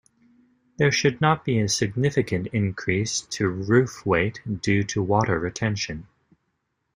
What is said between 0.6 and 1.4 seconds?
There should